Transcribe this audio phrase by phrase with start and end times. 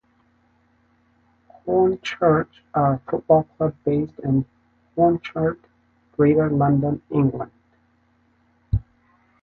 [1.67, 4.45] Hornchurch are a football club based in
[4.97, 5.59] Hornchurch,
[6.15, 7.51] Greater London, England.